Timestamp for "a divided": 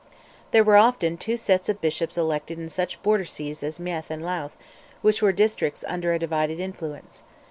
6.11-6.59